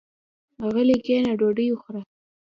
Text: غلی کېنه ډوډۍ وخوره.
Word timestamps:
غلی 0.73 0.97
کېنه 1.05 1.31
ډوډۍ 1.39 1.67
وخوره. 1.71 2.01